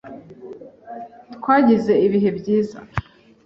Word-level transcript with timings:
Twagize 1.35 1.93
ibihe 2.07 2.29
byiza. 2.37 2.77